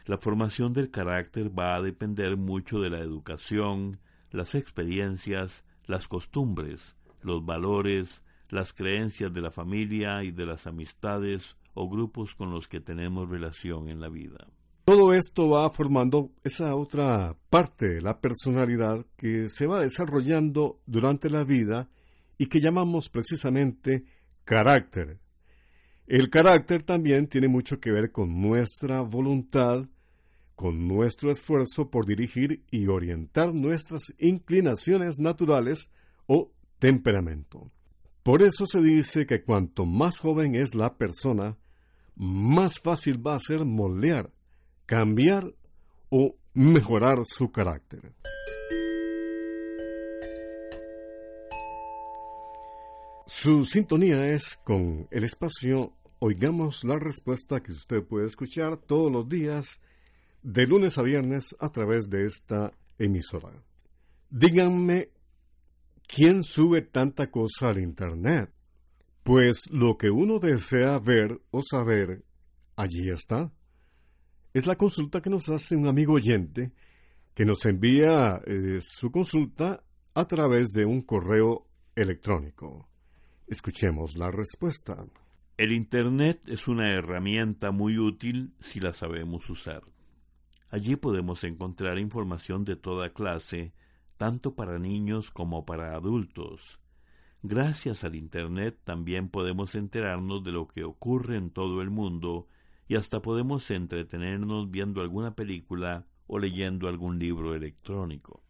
La 0.07 0.19
formación 0.19 0.73
del 0.73 0.91
carácter 0.91 1.57
va 1.57 1.77
a 1.77 1.83
depender 1.83 2.37
mucho 2.37 2.81
de 2.81 2.91
la 2.91 2.99
educación, 2.99 4.01
las 4.33 4.57
experiencias, 4.57 5.63
las 5.87 6.09
costumbres, 6.09 6.97
los 7.23 7.45
valores, 7.45 8.23
las 8.49 8.73
creencias 8.73 9.33
de 9.33 9.41
la 9.41 9.51
familia 9.51 10.23
y 10.25 10.31
de 10.31 10.47
las 10.47 10.67
amistades 10.67 11.57
o 11.75 11.89
grupos 11.89 12.35
con 12.35 12.51
los 12.51 12.69
que 12.69 12.81
tenemos 12.81 13.29
relación 13.29 13.89
en 13.89 14.01
la 14.01 14.09
vida. 14.09 14.47
Todo 14.85 15.15
esto 15.15 15.49
va 15.51 15.71
formando 15.71 16.33
esa 16.43 16.75
otra 16.75 17.37
parte 17.49 17.89
de 17.89 18.03
la 18.03 18.21
personalidad 18.21 19.07
que 19.17 19.49
se 19.49 19.67
va 19.67 19.81
desarrollando 19.81 20.81
durante 20.87 21.31
la 21.31 21.45
vida 21.45 21.89
y 22.37 22.47
que 22.47 22.61
llamamos 22.61 23.09
precisamente 23.09 24.05
carácter. 24.45 25.21
El 26.09 26.31
carácter 26.31 26.83
también 26.83 27.29
tiene 27.29 27.47
mucho 27.47 27.79
que 27.79 27.93
ver 27.93 28.11
con 28.11 28.41
nuestra 28.41 29.01
voluntad, 29.03 29.87
con 30.63 30.87
nuestro 30.87 31.33
esfuerzo 31.33 31.91
por 31.91 32.07
dirigir 32.07 32.63
y 32.71 32.87
orientar 32.87 33.53
nuestras 33.53 34.15
inclinaciones 34.17 35.19
naturales 35.19 35.91
o 36.29 36.53
temperamento. 36.79 37.69
Por 38.23 38.45
eso 38.45 38.65
se 38.65 38.81
dice 38.81 39.27
que 39.27 39.43
cuanto 39.43 39.87
más 39.87 40.21
joven 40.21 40.55
es 40.55 40.77
la 40.77 40.95
persona, 40.95 41.59
más 42.15 42.79
fácil 42.79 43.27
va 43.27 43.35
a 43.35 43.41
ser 43.41 43.65
moldear, 43.65 44.31
cambiar 44.87 45.53
o 46.11 46.37
mejorar 46.55 47.19
su 47.25 47.51
carácter. 47.51 48.13
Su 53.27 53.65
sintonía 53.65 54.29
es 54.29 54.61
con 54.63 55.09
el 55.11 55.25
espacio 55.25 55.93
Oigamos 56.21 56.85
la 56.85 57.01
respuesta 57.01 57.61
que 57.61 57.73
usted 57.73 58.05
puede 58.05 58.27
escuchar 58.27 58.77
todos 58.77 59.11
los 59.11 59.29
días 59.29 59.81
de 60.43 60.67
lunes 60.67 60.99
a 60.99 61.03
viernes 61.03 61.55
a 61.59 61.69
través 61.71 62.09
de 62.09 62.25
esta 62.25 62.73
emisora. 62.99 63.53
Díganme, 64.31 65.11
¿quién 66.07 66.43
sube 66.43 66.83
tanta 66.83 67.31
cosa 67.31 67.69
al 67.69 67.79
Internet? 67.79 68.51
Pues 69.23 69.65
lo 69.71 69.97
que 69.97 70.11
uno 70.11 70.39
desea 70.39 70.99
ver 70.99 71.41
o 71.51 71.63
saber, 71.63 72.25
allí 72.77 73.09
está. 73.11 73.53
Es 74.53 74.67
la 74.67 74.77
consulta 74.77 75.21
que 75.21 75.31
nos 75.31 75.49
hace 75.49 75.77
un 75.77 75.87
amigo 75.87 76.15
oyente 76.15 76.73
que 77.35 77.45
nos 77.45 77.65
envía 77.65 78.43
eh, 78.47 78.79
su 78.81 79.11
consulta 79.11 79.83
a 80.15 80.27
través 80.27 80.69
de 80.73 80.85
un 80.85 81.03
correo 81.03 81.67
electrónico. 81.95 82.89
Escuchemos 83.47 84.17
la 84.17 84.31
respuesta. 84.31 85.07
El 85.57 85.73
Internet 85.73 86.41
es 86.47 86.69
una 86.69 86.95
herramienta 86.95 87.71
muy 87.71 87.99
útil 87.99 88.55
si 88.61 88.81
la 88.81 88.93
sabemos 88.93 89.49
usar. 89.49 89.83
Allí 90.73 90.97
podemos 90.97 91.45
encontrar 91.45 91.99
información 91.99 92.65
de 92.65 92.77
toda 92.77 93.13
clase, 93.13 93.75
tanto 94.17 94.55
para 94.55 94.79
niños 94.79 95.31
como 95.31 95.67
para 95.67 95.95
adultos. 95.95 96.81
Gracias 97.43 98.05
al 98.05 98.15
Internet 98.15 98.79
también 98.83 99.29
podemos 99.29 99.75
enterarnos 99.75 100.43
de 100.43 100.51
lo 100.51 100.69
que 100.69 100.85
ocurre 100.85 101.37
en 101.37 101.51
todo 101.51 101.83
el 101.83 101.91
mundo 101.91 102.49
y 102.89 102.97
hasta 102.97 103.21
podemos 103.21 103.71
entretenernos 103.71 104.71
viendo 104.71 105.03
alguna 105.03 105.35
película 105.35 106.07
o 106.27 106.39
leyendo 106.39 106.89
algún 106.89 107.19
libro 107.19 107.55
electrónico. 107.55 108.43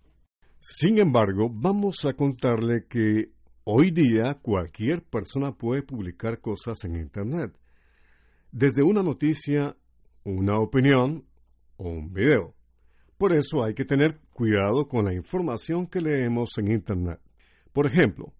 Sin 0.61 0.99
embargo, 0.99 1.51
vamos 1.53 2.05
a 2.05 2.13
contarle 2.15 2.87
que 2.87 3.33
hoy 3.65 3.91
día 3.91 4.35
cualquier 4.41 5.03
persona 5.03 5.57
puede 5.57 5.83
publicar 5.83 6.41
cosas 6.41 6.85
en 6.85 6.95
Internet, 6.95 7.59
desde 8.53 8.85
una 8.85 9.03
noticia, 9.03 9.77
una 10.23 10.61
opinión 10.61 11.25
un 11.91 12.13
video. 12.13 12.55
Por 13.19 13.33
eso 13.33 13.65
hay 13.65 13.75
que 13.75 13.85
tener 13.85 14.21
cuidado 14.33 14.89
con 14.89 15.05
la 15.05 15.15
información 15.15 15.87
que 15.87 16.01
leemos 16.01 16.59
en 16.59 16.73
Internet. 16.73 17.21
Por 17.73 17.87
ejemplo, 17.87 18.33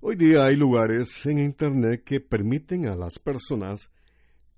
hoy 0.00 0.16
día 0.16 0.44
hay 0.44 0.54
lugares 0.54 1.24
en 1.26 1.38
Internet 1.38 2.02
que 2.04 2.20
permiten 2.20 2.88
a 2.88 2.94
las 2.94 3.18
personas 3.18 3.90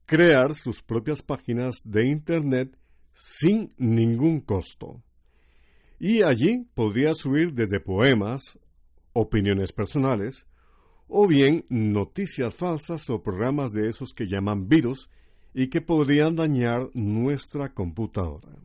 crear 0.07 0.55
sus 0.55 0.83
propias 0.83 1.23
páginas 1.23 1.83
de 1.85 2.09
Internet 2.09 2.77
sin 3.13 3.69
ningún 3.79 4.41
costo. 4.41 5.03
Y 5.99 6.23
allí 6.23 6.67
podría 6.75 7.15
subir 7.15 7.53
desde 7.53 7.79
poemas, 7.79 8.59
opiniones 9.13 9.73
personales, 9.73 10.47
o 11.07 11.27
bien 11.27 11.65
noticias 11.69 12.57
falsas 12.57 13.09
o 13.11 13.23
programas 13.23 13.73
de 13.73 13.89
esos 13.89 14.13
que 14.13 14.27
llaman 14.27 14.69
virus 14.69 15.11
y 15.55 15.69
que 15.69 15.81
podrían 15.81 16.37
dañar 16.37 16.91
nuestra 16.95 17.73
computadora. 17.73 18.63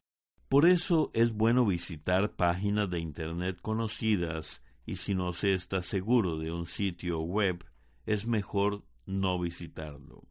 Por 0.49 0.67
eso 0.67 1.11
es 1.13 1.33
bueno 1.33 1.65
visitar 1.65 2.35
páginas 2.35 2.89
de 2.89 2.99
Internet 2.99 3.59
conocidas 3.61 4.61
y 4.85 4.97
si 4.97 5.15
no 5.15 5.33
se 5.33 5.53
está 5.53 5.81
seguro 5.81 6.37
de 6.37 6.51
un 6.51 6.67
sitio 6.67 7.19
web, 7.21 7.65
es 8.05 8.27
mejor 8.27 8.83
no 9.05 9.39
visitarlo. 9.39 10.23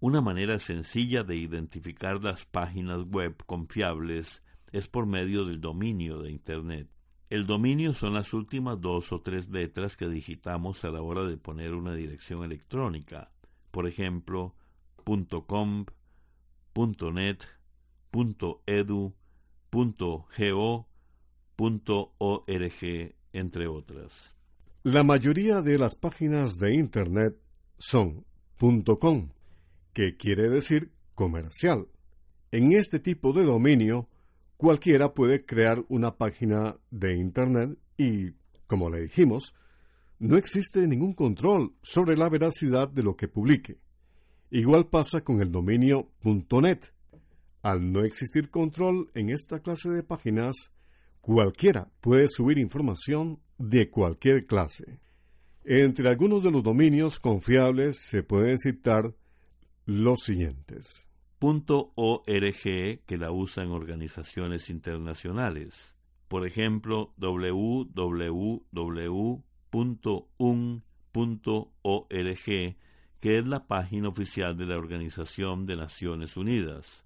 Una 0.00 0.20
manera 0.20 0.60
sencilla 0.60 1.24
de 1.24 1.36
identificar 1.36 2.22
las 2.22 2.44
páginas 2.46 3.02
web 3.04 3.36
confiables 3.46 4.44
es 4.70 4.86
por 4.86 5.06
medio 5.06 5.44
del 5.44 5.60
dominio 5.60 6.22
de 6.22 6.30
Internet. 6.30 6.88
El 7.30 7.46
dominio 7.46 7.92
son 7.94 8.14
las 8.14 8.32
últimas 8.32 8.80
dos 8.80 9.12
o 9.12 9.20
tres 9.20 9.48
letras 9.50 9.96
que 9.96 10.08
digitamos 10.08 10.84
a 10.84 10.90
la 10.90 11.02
hora 11.02 11.24
de 11.24 11.36
poner 11.36 11.74
una 11.74 11.94
dirección 11.94 12.44
electrónica. 12.44 13.32
Por 13.72 13.88
ejemplo, 13.88 14.54
.com, 15.08 15.86
.net, 17.14 17.38
.edu, 18.66 19.14
.go, 19.70 20.88
.org, 22.18 23.14
entre 23.32 23.66
otras. 23.66 24.12
La 24.82 25.02
mayoría 25.02 25.62
de 25.62 25.78
las 25.78 25.94
páginas 25.94 26.56
de 26.56 26.74
Internet 26.74 27.36
son 27.78 28.24
.com, 28.58 29.30
que 29.92 30.16
quiere 30.16 30.50
decir 30.50 30.92
comercial. 31.14 31.88
En 32.52 32.72
este 32.72 32.98
tipo 32.98 33.32
de 33.32 33.44
dominio, 33.44 34.08
cualquiera 34.56 35.14
puede 35.14 35.44
crear 35.44 35.84
una 35.88 36.16
página 36.16 36.76
de 36.90 37.16
Internet 37.16 37.78
y, 37.96 38.32
como 38.66 38.90
le 38.90 39.02
dijimos, 39.02 39.54
no 40.18 40.36
existe 40.36 40.86
ningún 40.86 41.14
control 41.14 41.74
sobre 41.82 42.16
la 42.16 42.28
veracidad 42.28 42.88
de 42.88 43.02
lo 43.02 43.16
que 43.16 43.28
publique. 43.28 43.78
Igual 44.50 44.86
pasa 44.86 45.20
con 45.20 45.40
el 45.42 45.52
dominio 45.52 46.08
.net. 46.22 46.80
Al 47.62 47.92
no 47.92 48.04
existir 48.04 48.50
control 48.50 49.10
en 49.14 49.30
esta 49.30 49.60
clase 49.60 49.90
de 49.90 50.02
páginas, 50.02 50.54
cualquiera 51.20 51.90
puede 52.00 52.28
subir 52.28 52.58
información 52.58 53.40
de 53.58 53.90
cualquier 53.90 54.46
clase. 54.46 55.00
Entre 55.64 56.08
algunos 56.08 56.42
de 56.42 56.50
los 56.50 56.62
dominios 56.62 57.20
confiables 57.20 58.00
se 58.00 58.22
pueden 58.22 58.56
citar 58.58 59.14
los 59.84 60.20
siguientes. 60.20 61.06
.org 61.40 62.62
que 62.64 63.16
la 63.18 63.30
usan 63.30 63.70
organizaciones 63.70 64.70
internacionales. 64.70 65.74
Por 66.26 66.46
ejemplo, 66.46 67.12
www.un.org 67.16 67.88
que 73.20 73.38
es 73.38 73.46
la 73.46 73.66
página 73.66 74.08
oficial 74.08 74.56
de 74.56 74.66
la 74.66 74.78
Organización 74.78 75.66
de 75.66 75.76
Naciones 75.76 76.36
Unidas, 76.36 77.04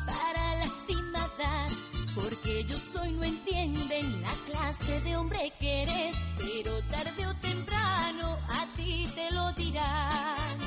Para 0.01 0.57
lastimar, 0.57 1.69
porque 2.15 2.65
yo 2.65 2.79
soy 2.79 3.11
no 3.13 3.25
entienden 3.25 4.23
la 4.23 4.33
clase 4.47 5.01
de 5.01 5.17
hombre 5.17 5.53
que 5.59 5.83
eres, 5.83 6.17
pero 6.39 6.81
tarde 6.85 7.27
o 7.27 7.35
temprano 7.37 8.39
a 8.49 8.67
ti 8.77 9.07
te 9.15 9.31
lo 9.33 9.53
dirán. 9.53 10.59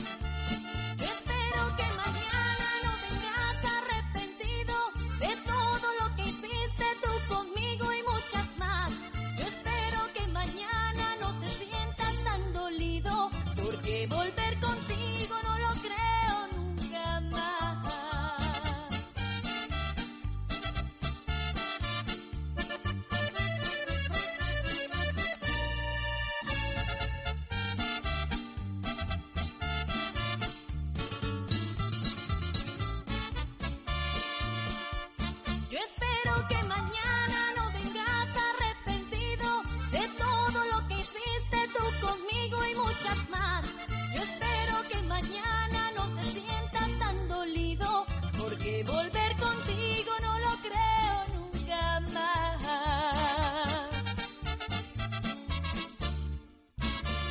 espero 0.99 1.61
que 1.77 1.87
mañana 2.03 2.67
no 2.83 2.91
vengas 3.05 3.57
arrepentido 3.79 4.75
de 5.19 5.35
todo 5.51 5.87
lo 6.01 6.15
que 6.15 6.23
hiciste 6.23 6.85
tú 7.03 7.33
conmigo 7.35 7.85
y 7.93 8.03
muchas 8.03 8.57
más. 8.57 8.91
Yo 9.39 9.47
espero 9.47 9.99
que 10.13 10.27
mañana 10.27 11.15
no 11.21 11.39
te 11.39 11.49
sientas 11.49 12.23
tan 12.23 12.53
dolido, 12.53 13.29
porque 13.55 14.07
volver 14.07 14.44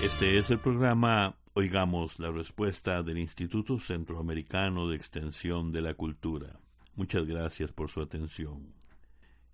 Este 0.02 0.38
es 0.38 0.50
el 0.50 0.58
programa 0.58 1.36
Oigamos 1.54 2.18
la 2.18 2.30
respuesta 2.30 3.02
del 3.02 3.18
Instituto 3.18 3.78
Centroamericano 3.78 4.88
de 4.88 4.96
Extensión 4.96 5.72
de 5.72 5.80
la 5.80 5.94
Cultura. 5.94 6.58
Muchas 6.94 7.24
gracias 7.24 7.72
por 7.72 7.90
su 7.90 8.00
atención. 8.02 8.74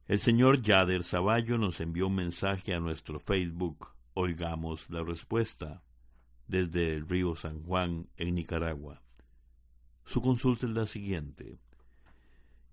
El 0.08 0.18
señor 0.18 0.62
Yader 0.62 1.04
Zavallo 1.04 1.56
nos 1.58 1.80
envió 1.80 2.08
un 2.08 2.16
mensaje 2.16 2.74
a 2.74 2.80
nuestro 2.80 3.20
Facebook 3.20 3.88
Oigamos 4.14 4.90
la 4.90 5.04
respuesta 5.04 5.82
desde 6.48 6.94
el 6.94 7.08
río 7.08 7.36
San 7.36 7.62
Juan 7.62 8.08
en 8.16 8.34
Nicaragua. 8.34 9.02
Su 10.04 10.20
consulta 10.20 10.66
es 10.66 10.72
la 10.72 10.86
siguiente. 10.86 11.58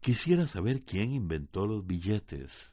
Quisiera 0.02 0.48
saber 0.48 0.84
quién 0.84 1.14
inventó 1.14 1.68
los 1.68 1.86
billetes. 1.86 2.72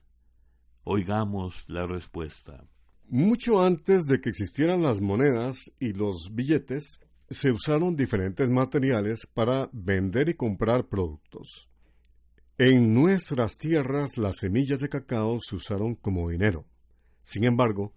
Oigamos 0.85 1.64
la 1.66 1.87
respuesta. 1.87 2.64
Mucho 3.08 3.62
antes 3.62 4.06
de 4.06 4.20
que 4.20 4.30
existieran 4.30 4.82
las 4.82 5.00
monedas 5.00 5.70
y 5.78 5.92
los 5.92 6.30
billetes, 6.32 7.00
se 7.28 7.50
usaron 7.50 7.96
diferentes 7.96 8.50
materiales 8.50 9.26
para 9.32 9.68
vender 9.72 10.30
y 10.30 10.34
comprar 10.34 10.88
productos. 10.88 11.68
En 12.56 12.94
nuestras 12.94 13.56
tierras 13.56 14.16
las 14.16 14.36
semillas 14.38 14.80
de 14.80 14.88
cacao 14.88 15.38
se 15.40 15.56
usaron 15.56 15.96
como 15.96 16.30
dinero. 16.30 16.64
Sin 17.22 17.44
embargo, 17.44 17.92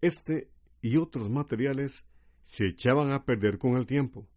este 0.00 0.50
y 0.82 0.98
otros 0.98 1.30
materiales 1.30 2.04
se 2.42 2.66
echaban 2.66 3.12
a 3.12 3.24
perder 3.24 3.58
con 3.58 3.76
el 3.76 3.86
tiempo, 3.86 4.28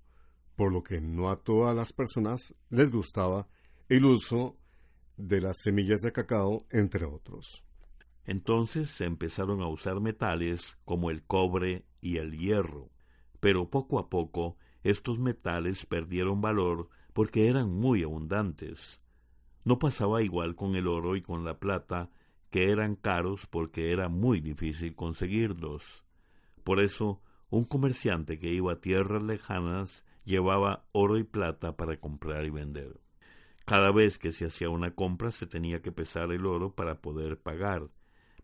por 0.56 0.72
lo 0.72 0.82
que 0.82 1.02
no 1.02 1.30
a 1.30 1.44
todas 1.44 1.76
las 1.76 1.92
personas 1.94 2.56
les 2.70 2.92
gustaba 2.92 3.48
el 3.90 4.06
uso 4.06 4.58
de 5.18 5.42
las 5.42 5.58
semillas 5.62 6.02
de 6.02 6.12
cacao, 6.12 6.66
entre 6.72 7.06
otros. 7.06 7.67
Entonces 8.28 8.92
se 8.92 9.06
empezaron 9.06 9.62
a 9.62 9.68
usar 9.68 10.02
metales 10.02 10.78
como 10.84 11.10
el 11.10 11.24
cobre 11.24 11.86
y 12.02 12.18
el 12.18 12.38
hierro, 12.38 12.92
pero 13.40 13.70
poco 13.70 14.00
a 14.00 14.10
poco 14.10 14.58
estos 14.84 15.18
metales 15.18 15.86
perdieron 15.86 16.42
valor 16.42 16.90
porque 17.14 17.48
eran 17.48 17.74
muy 17.74 18.04
abundantes. 18.04 19.02
No 19.64 19.80
pasaba 19.80 20.22
igual 20.22 20.56
con 20.56 20.76
el 20.76 20.88
oro 20.88 21.16
y 21.16 21.22
con 21.22 21.46
la 21.46 21.58
plata, 21.58 22.10
que 22.50 22.70
eran 22.70 22.96
caros 22.96 23.48
porque 23.48 23.92
era 23.92 24.10
muy 24.10 24.42
difícil 24.42 24.94
conseguirlos. 24.94 26.04
Por 26.66 26.82
eso, 26.82 27.22
un 27.50 27.64
comerciante 27.64 28.40
que 28.40 28.52
iba 28.52 28.74
a 28.74 28.82
tierras 28.82 29.24
lejanas 29.24 30.04
llevaba 30.26 30.86
oro 30.92 31.18
y 31.18 31.24
plata 31.24 31.78
para 31.78 31.96
comprar 31.96 32.44
y 32.44 32.50
vender. 32.50 33.00
Cada 33.66 33.92
vez 33.92 34.18
que 34.18 34.34
se 34.34 34.46
hacía 34.46 34.70
una 34.70 34.92
compra 34.92 35.32
se 35.32 35.48
tenía 35.48 35.82
que 35.82 35.94
pesar 35.94 36.32
el 36.32 36.46
oro 36.46 36.76
para 36.76 37.02
poder 37.02 37.40
pagar, 37.40 37.90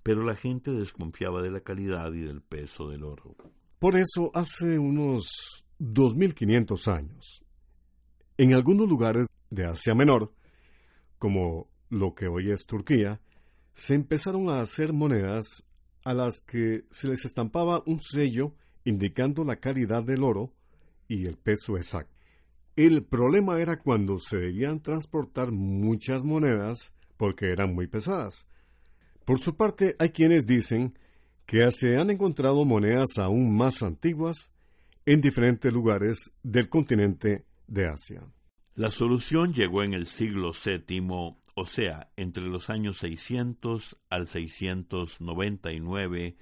pero 0.04 0.24
la 0.24 0.36
gente 0.36 0.72
desconfiaba 0.72 1.42
de 1.42 1.50
la 1.50 1.62
calidad 1.62 2.14
y 2.14 2.22
del 2.22 2.42
peso 2.42 2.90
del 2.90 3.04
oro. 3.04 3.36
Por 3.80 3.98
eso, 3.98 4.32
hace 4.34 4.78
unos 4.78 5.66
2500 5.80 6.88
años, 6.88 7.44
en 8.38 8.54
algunos 8.54 8.88
lugares 8.88 9.28
de 9.50 9.66
Asia 9.66 9.96
Menor, 9.96 10.34
como 11.18 11.70
lo 11.90 12.14
que 12.14 12.28
hoy 12.28 12.52
es 12.52 12.66
Turquía, 12.66 13.22
se 13.74 13.96
empezaron 13.96 14.50
a 14.50 14.60
hacer 14.60 14.94
monedas 14.94 15.64
a 16.04 16.14
las 16.14 16.42
que 16.42 16.86
se 16.92 17.08
les 17.08 17.26
estampaba 17.26 17.82
un 17.86 18.02
sello 18.02 18.56
indicando 18.84 19.44
la 19.44 19.58
calidad 19.58 20.04
del 20.04 20.24
oro 20.24 20.54
y 21.08 21.26
el 21.26 21.38
peso 21.38 21.78
exacto. 21.78 22.14
El 22.76 23.06
problema 23.06 23.62
era 23.62 23.80
cuando 23.80 24.18
se 24.18 24.38
debían 24.38 24.82
transportar 24.82 25.52
muchas 25.52 26.24
monedas 26.24 26.94
porque 27.18 27.52
eran 27.52 27.74
muy 27.74 27.88
pesadas. 27.88 28.48
Por 29.26 29.40
su 29.40 29.56
parte, 29.56 29.96
hay 30.00 30.10
quienes 30.10 30.46
dicen 30.46 30.98
que 31.46 31.70
se 31.72 31.98
han 31.98 32.10
encontrado 32.10 32.66
monedas 32.66 33.18
aún 33.18 33.56
más 33.56 33.82
antiguas 33.82 34.52
en 35.06 35.22
diferentes 35.22 35.72
lugares 35.72 36.34
del 36.44 36.70
continente 36.70 37.46
de 37.68 37.88
Asia. 37.88 38.24
La 38.76 38.92
solución 38.92 39.54
llegó 39.54 39.84
en 39.84 39.94
el 39.94 40.08
siglo 40.08 40.52
VII, 40.52 41.38
o 41.56 41.66
sea, 41.66 42.10
entre 42.18 42.44
los 42.44 42.70
años 42.70 42.98
600 42.98 43.98
al 44.10 44.28
699, 44.28 46.36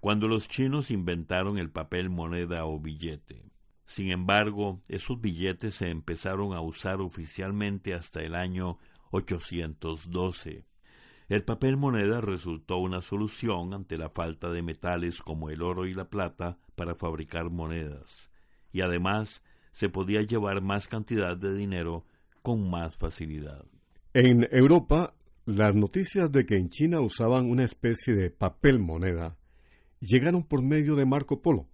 cuando 0.00 0.28
los 0.28 0.48
chinos 0.48 0.90
inventaron 0.90 1.58
el 1.58 1.70
papel 1.70 2.10
moneda 2.10 2.66
o 2.66 2.78
billete. 2.78 3.42
Sin 3.86 4.12
embargo, 4.12 4.82
esos 4.88 5.20
billetes 5.20 5.76
se 5.76 5.88
empezaron 5.88 6.52
a 6.52 6.60
usar 6.60 7.00
oficialmente 7.00 7.94
hasta 7.94 8.20
el 8.20 8.34
año 8.34 8.78
812. 9.10 10.66
El 11.28 11.44
papel 11.44 11.76
moneda 11.76 12.22
resultó 12.22 12.78
una 12.78 13.02
solución 13.02 13.74
ante 13.74 13.98
la 13.98 14.08
falta 14.08 14.50
de 14.50 14.62
metales 14.62 15.20
como 15.20 15.50
el 15.50 15.60
oro 15.60 15.86
y 15.86 15.92
la 15.92 16.08
plata 16.08 16.58
para 16.74 16.94
fabricar 16.94 17.50
monedas, 17.50 18.30
y 18.72 18.80
además 18.80 19.42
se 19.72 19.90
podía 19.90 20.22
llevar 20.22 20.62
más 20.62 20.88
cantidad 20.88 21.36
de 21.36 21.54
dinero 21.54 22.06
con 22.40 22.70
más 22.70 22.96
facilidad. 22.96 23.66
En 24.14 24.48
Europa, 24.50 25.14
las 25.44 25.74
noticias 25.74 26.32
de 26.32 26.46
que 26.46 26.56
en 26.56 26.70
China 26.70 27.00
usaban 27.00 27.50
una 27.50 27.64
especie 27.64 28.14
de 28.14 28.30
papel 28.30 28.78
moneda 28.78 29.36
llegaron 30.00 30.44
por 30.44 30.62
medio 30.62 30.94
de 30.94 31.04
Marco 31.04 31.42
Polo. 31.42 31.68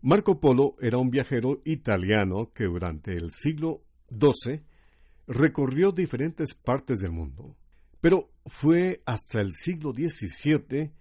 Marco 0.00 0.38
Polo 0.38 0.76
era 0.80 0.98
un 0.98 1.10
viajero 1.10 1.60
italiano 1.64 2.52
que 2.54 2.64
durante 2.64 3.14
el 3.14 3.30
siglo 3.30 3.82
XII 4.10 4.62
recorrió 5.26 5.90
diferentes 5.90 6.54
partes 6.54 7.00
del 7.00 7.12
mundo. 7.12 7.56
Pero 8.00 8.31
fue 8.46 9.02
hasta 9.06 9.40
el 9.40 9.52
siglo 9.52 9.92
XVII 9.92 10.92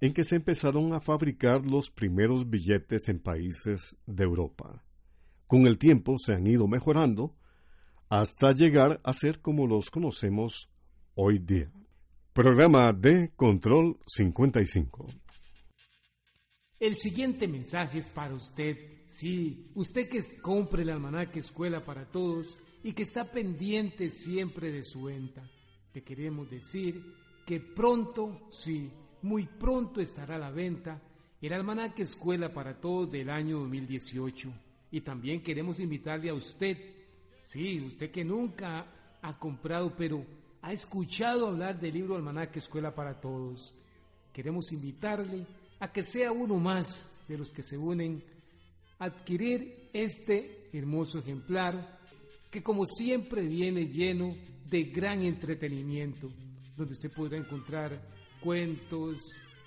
en 0.00 0.12
que 0.14 0.24
se 0.24 0.36
empezaron 0.36 0.94
a 0.94 1.00
fabricar 1.00 1.66
los 1.66 1.90
primeros 1.90 2.48
billetes 2.48 3.08
en 3.08 3.20
países 3.20 3.96
de 4.06 4.24
Europa. 4.24 4.82
Con 5.46 5.66
el 5.66 5.78
tiempo 5.78 6.16
se 6.18 6.34
han 6.34 6.46
ido 6.46 6.66
mejorando 6.66 7.36
hasta 8.08 8.50
llegar 8.52 9.00
a 9.04 9.12
ser 9.12 9.40
como 9.40 9.66
los 9.66 9.90
conocemos 9.90 10.70
hoy 11.14 11.38
día. 11.38 11.70
Programa 12.32 12.92
de 12.92 13.30
Control 13.36 13.98
55. 14.06 15.06
El 16.78 16.96
siguiente 16.96 17.46
mensaje 17.46 17.98
es 17.98 18.10
para 18.10 18.34
usted. 18.34 18.76
Sí, 19.06 19.70
usted 19.74 20.08
que 20.08 20.22
compre 20.40 20.82
el 20.82 20.90
almanaque 20.90 21.40
Escuela 21.40 21.84
para 21.84 22.10
Todos 22.10 22.58
y 22.82 22.92
que 22.92 23.02
está 23.02 23.30
pendiente 23.30 24.10
siempre 24.10 24.72
de 24.72 24.82
su 24.82 25.02
venta. 25.02 25.42
Te 25.92 26.02
queremos 26.02 26.48
decir 26.48 27.14
que 27.46 27.60
pronto, 27.60 28.46
sí, 28.50 28.90
muy 29.22 29.46
pronto 29.46 30.00
estará 30.00 30.36
a 30.36 30.38
la 30.38 30.50
venta 30.50 31.00
el 31.40 31.52
almanaque 31.52 32.02
Escuela 32.02 32.52
para 32.52 32.78
Todos 32.80 33.10
del 33.10 33.30
año 33.30 33.60
2018. 33.60 34.52
Y 34.92 35.00
también 35.00 35.42
queremos 35.42 35.80
invitarle 35.80 36.30
a 36.30 36.34
usted, 36.34 36.76
sí, 37.44 37.80
usted 37.80 38.10
que 38.10 38.24
nunca 38.24 38.86
ha 39.22 39.38
comprado, 39.38 39.94
pero 39.96 40.24
ha 40.62 40.72
escuchado 40.72 41.48
hablar 41.48 41.80
del 41.80 41.94
libro 41.94 42.16
Almanaque 42.16 42.58
Escuela 42.58 42.94
para 42.94 43.20
Todos. 43.20 43.74
Queremos 44.32 44.70
invitarle 44.72 45.46
a 45.78 45.90
que 45.90 46.02
sea 46.02 46.30
uno 46.30 46.56
más 46.56 47.24
de 47.26 47.38
los 47.38 47.50
que 47.50 47.62
se 47.62 47.78
unen 47.78 48.22
a 48.98 49.06
adquirir 49.06 49.88
este 49.92 50.68
hermoso 50.72 51.18
ejemplar 51.18 51.98
que 52.50 52.62
como 52.62 52.84
siempre 52.84 53.42
viene 53.42 53.86
lleno 53.86 54.34
de 54.70 54.84
gran 54.84 55.22
entretenimiento, 55.22 56.30
donde 56.76 56.92
usted 56.92 57.10
podrá 57.12 57.36
encontrar 57.36 58.00
cuentos, 58.40 59.18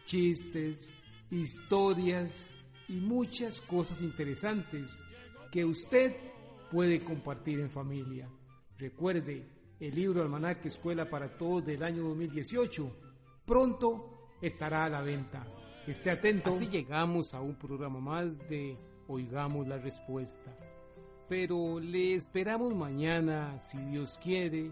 chistes, 0.05 0.93
historias 1.29 2.47
y 2.87 2.93
muchas 2.93 3.59
cosas 3.61 4.01
interesantes 4.01 4.99
que 5.51 5.65
usted 5.65 6.15
puede 6.71 7.03
compartir 7.03 7.59
en 7.59 7.69
familia. 7.69 8.29
Recuerde, 8.77 9.45
el 9.79 9.93
libro 9.93 10.21
Almanaque 10.21 10.69
Escuela 10.69 11.09
para 11.09 11.37
Todos 11.37 11.65
del 11.65 11.83
año 11.83 12.03
2018 12.03 12.95
pronto 13.45 14.29
estará 14.41 14.85
a 14.85 14.89
la 14.89 15.01
venta. 15.01 15.45
Esté 15.85 16.11
atento. 16.11 16.49
Así 16.49 16.67
llegamos 16.67 17.33
a 17.33 17.41
un 17.41 17.55
programa 17.55 17.99
más 17.99 18.25
de 18.47 18.77
Oigamos 19.07 19.67
la 19.67 19.77
Respuesta. 19.77 20.55
Pero 21.27 21.79
le 21.79 22.15
esperamos 22.15 22.73
mañana, 22.73 23.59
si 23.59 23.77
Dios 23.77 24.17
quiere, 24.21 24.71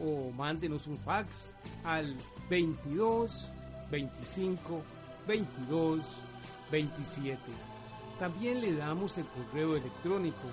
o 0.00 0.30
mándenos 0.32 0.86
un 0.86 0.98
fax 0.98 1.50
al 1.84 2.16
22 2.48 3.50
25 3.90 4.82
22 5.26 6.20
27. 6.70 7.38
También 8.18 8.60
le 8.60 8.74
damos 8.74 9.18
el 9.18 9.26
correo 9.26 9.76
electrónico 9.76 10.48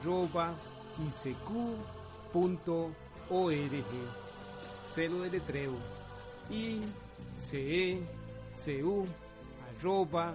arroba 0.00 0.54
Celo 4.86 5.20
de 5.20 5.30
letreo 5.30 5.76
i 6.50 6.80
c 7.34 7.58
e 7.58 8.82
u 8.82 9.06
arroba 9.68 10.34